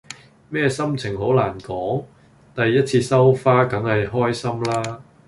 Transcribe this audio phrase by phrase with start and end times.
[0.49, 2.05] 咩心情好難講，
[2.55, 4.99] 第一次收花梗係開心啦